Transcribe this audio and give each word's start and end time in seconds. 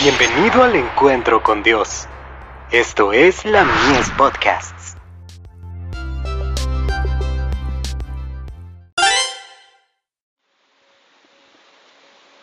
Bienvenido 0.00 0.62
al 0.62 0.76
encuentro 0.76 1.42
con 1.42 1.64
Dios. 1.64 2.06
Esto 2.70 3.12
es 3.12 3.44
la 3.44 3.64
Mies 3.64 4.08
Podcasts. 4.16 4.96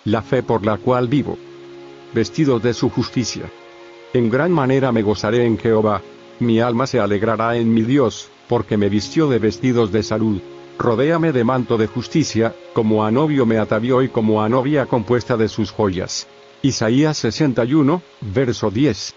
La 0.03 0.21
fe 0.21 0.43
por 0.43 0.65
la 0.65 0.75
cual 0.75 1.07
vivo. 1.07 1.37
Vestido 2.13 2.59
de 2.59 2.73
su 2.73 2.89
justicia. 2.89 3.49
En 4.13 4.29
gran 4.29 4.51
manera 4.51 4.91
me 4.91 5.01
gozaré 5.01 5.45
en 5.45 5.57
Jehová. 5.57 6.01
Mi 6.41 6.59
alma 6.59 6.87
se 6.87 6.99
alegrará 6.99 7.55
en 7.55 7.73
mi 7.73 7.83
Dios, 7.83 8.29
porque 8.49 8.75
me 8.75 8.89
vistió 8.89 9.29
de 9.29 9.39
vestidos 9.39 9.93
de 9.93 10.03
salud. 10.03 10.41
Rodéame 10.77 11.31
de 11.31 11.45
manto 11.45 11.77
de 11.77 11.87
justicia, 11.87 12.53
como 12.73 13.05
a 13.05 13.11
novio 13.11 13.45
me 13.45 13.59
atavió 13.59 14.01
y 14.01 14.09
como 14.09 14.43
a 14.43 14.49
novia 14.49 14.87
compuesta 14.87 15.37
de 15.37 15.47
sus 15.47 15.71
joyas. 15.71 16.27
Isaías 16.61 17.17
61, 17.17 18.01
verso 18.21 18.71
10. 18.71 19.13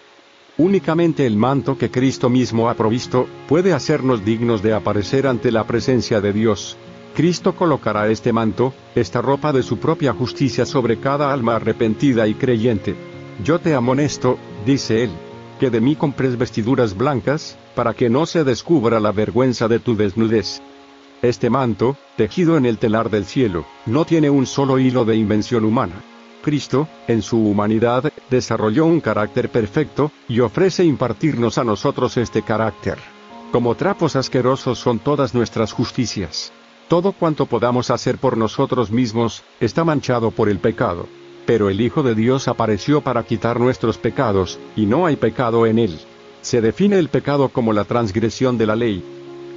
Únicamente 0.58 1.24
el 1.24 1.36
manto 1.36 1.78
que 1.78 1.90
Cristo 1.90 2.28
mismo 2.28 2.68
ha 2.68 2.74
provisto, 2.74 3.28
puede 3.48 3.72
hacernos 3.72 4.24
dignos 4.24 4.62
de 4.62 4.74
aparecer 4.74 5.26
ante 5.26 5.52
la 5.52 5.64
presencia 5.64 6.20
de 6.20 6.32
Dios. 6.32 6.76
Cristo 7.14 7.54
colocará 7.54 8.08
este 8.08 8.32
manto, 8.32 8.74
esta 8.94 9.22
ropa 9.22 9.52
de 9.52 9.62
su 9.62 9.78
propia 9.78 10.12
justicia 10.12 10.66
sobre 10.66 10.98
cada 10.98 11.32
alma 11.32 11.56
arrepentida 11.56 12.26
y 12.26 12.34
creyente. 12.34 12.96
Yo 13.44 13.60
te 13.60 13.74
amonesto, 13.74 14.36
dice 14.66 15.04
él, 15.04 15.10
que 15.60 15.70
de 15.70 15.80
mí 15.80 15.96
compres 15.96 16.36
vestiduras 16.36 16.96
blancas, 16.96 17.56
para 17.74 17.94
que 17.94 18.10
no 18.10 18.26
se 18.26 18.44
descubra 18.44 19.00
la 19.00 19.12
vergüenza 19.12 19.68
de 19.68 19.78
tu 19.78 19.96
desnudez. 19.96 20.60
Este 21.22 21.50
manto, 21.50 21.96
tejido 22.16 22.56
en 22.56 22.66
el 22.66 22.78
telar 22.78 23.10
del 23.10 23.24
cielo, 23.24 23.64
no 23.86 24.04
tiene 24.04 24.30
un 24.30 24.46
solo 24.46 24.78
hilo 24.78 25.04
de 25.04 25.16
invención 25.16 25.64
humana. 25.64 26.02
Cristo, 26.42 26.88
en 27.06 27.22
su 27.22 27.38
humanidad, 27.38 28.12
desarrolló 28.30 28.86
un 28.86 29.00
carácter 29.00 29.50
perfecto, 29.50 30.10
y 30.28 30.40
ofrece 30.40 30.84
impartirnos 30.84 31.58
a 31.58 31.64
nosotros 31.64 32.16
este 32.16 32.42
carácter. 32.42 32.98
Como 33.52 33.74
trapos 33.74 34.16
asquerosos 34.16 34.78
son 34.78 34.98
todas 34.98 35.34
nuestras 35.34 35.72
justicias. 35.72 36.52
Todo 36.88 37.12
cuanto 37.12 37.46
podamos 37.46 37.90
hacer 37.90 38.18
por 38.18 38.36
nosotros 38.36 38.90
mismos, 38.90 39.42
está 39.60 39.84
manchado 39.84 40.30
por 40.30 40.48
el 40.48 40.58
pecado. 40.58 41.06
Pero 41.46 41.70
el 41.70 41.80
Hijo 41.80 42.02
de 42.02 42.14
Dios 42.14 42.46
apareció 42.46 43.00
para 43.00 43.22
quitar 43.24 43.58
nuestros 43.58 43.96
pecados, 43.98 44.58
y 44.76 44.86
no 44.86 45.06
hay 45.06 45.16
pecado 45.16 45.66
en 45.66 45.78
él. 45.78 45.98
Se 46.42 46.60
define 46.60 46.98
el 46.98 47.08
pecado 47.08 47.48
como 47.48 47.72
la 47.72 47.84
transgresión 47.84 48.58
de 48.58 48.66
la 48.66 48.76
ley. 48.76 49.02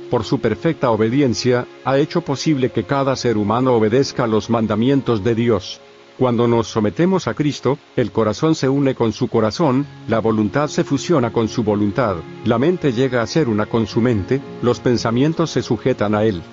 Por 0.09 0.25
su 0.25 0.39
perfecta 0.39 0.89
obediencia, 0.91 1.67
ha 1.85 1.97
hecho 1.97 2.21
posible 2.21 2.69
que 2.71 2.83
cada 2.83 3.16
ser 3.16 3.38
humano 3.38 3.73
obedezca 3.73 4.27
los 4.27 4.49
mandamientos 4.49 5.23
de 5.23 5.35
Dios. 5.35 5.79
Cuando 6.22 6.47
nos 6.47 6.67
sometemos 6.67 7.27
a 7.27 7.33
Cristo, 7.33 7.80
el 7.95 8.11
corazón 8.11 8.53
se 8.53 8.69
une 8.69 8.94
con 8.94 9.11
su 9.11 9.27
corazón, 9.27 9.88
la 10.08 10.19
voluntad 10.19 10.67
se 10.67 10.83
fusiona 10.83 11.33
con 11.33 11.47
su 11.47 11.63
voluntad, 11.63 12.17
la 12.45 12.59
mente 12.59 12.94
llega 12.94 13.23
a 13.23 13.25
ser 13.25 13.50
una 13.50 13.66
con 13.66 13.88
su 13.88 14.02
mente, 14.02 14.39
los 14.61 14.80
pensamientos 14.80 15.50
se 15.50 15.63
sujetan 15.63 16.13
a 16.13 16.23
Él. 16.23 16.44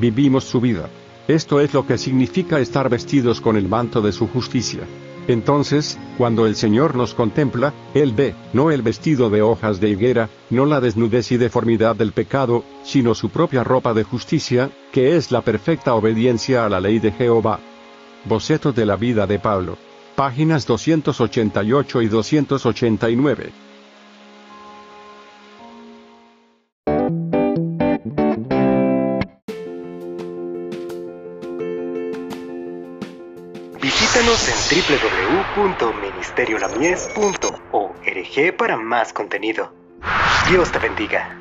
Vivimos 0.00 0.44
su 0.44 0.62
vida. 0.62 0.88
Esto 1.28 1.60
es 1.60 1.74
lo 1.74 1.86
que 1.86 1.98
significa 1.98 2.58
estar 2.58 2.88
vestidos 2.88 3.42
con 3.42 3.58
el 3.58 3.68
manto 3.68 4.00
de 4.00 4.12
su 4.12 4.28
justicia. 4.28 4.84
Entonces, 5.26 5.98
cuando 6.16 6.46
el 6.46 6.56
Señor 6.56 6.96
nos 6.96 7.12
contempla, 7.12 7.74
Él 7.92 8.14
ve, 8.14 8.34
no 8.54 8.70
el 8.70 8.80
vestido 8.80 9.28
de 9.28 9.42
hojas 9.42 9.78
de 9.78 9.90
higuera, 9.90 10.30
no 10.48 10.64
la 10.64 10.80
desnudez 10.80 11.30
y 11.32 11.36
deformidad 11.36 11.96
del 11.96 12.12
pecado, 12.12 12.64
sino 12.82 13.14
su 13.14 13.28
propia 13.28 13.62
ropa 13.62 13.92
de 13.92 14.04
justicia, 14.04 14.70
que 14.90 15.18
es 15.18 15.30
la 15.30 15.42
perfecta 15.42 15.94
obediencia 15.94 16.64
a 16.64 16.70
la 16.70 16.80
ley 16.80 16.98
de 16.98 17.12
Jehová. 17.12 17.60
Boceto 18.24 18.72
de 18.72 18.84
la 18.84 18.96
vida 18.96 19.26
de 19.26 19.38
Pablo. 19.38 19.78
Páginas 20.16 20.66
288 20.66 22.02
y 22.02 22.08
289. 22.08 23.52
Visítanos 33.80 34.48
en 34.48 34.56
www.ministeriolamies.org 35.56 38.56
para 38.56 38.76
más 38.76 39.12
contenido. 39.12 39.72
Dios 40.50 40.72
te 40.72 40.80
bendiga. 40.80 41.37